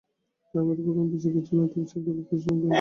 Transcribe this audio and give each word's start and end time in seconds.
খাওয়াইবার 0.45 0.77
উপকরণ 0.81 1.07
বেশি 1.13 1.29
কিছু 1.35 1.51
নাই, 1.57 1.67
তবু 1.71 1.85
ছেলেটি 1.91 2.11
খুব 2.11 2.25
খুশির 2.29 2.43
সঙ্গে 2.45 2.59
খাইল। 2.59 2.69